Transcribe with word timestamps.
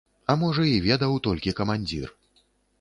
А 0.33 0.35
можа, 0.43 0.65
і 0.71 0.79
ведаў 0.87 1.13
толькі 1.29 1.55
камандзір. 1.63 2.13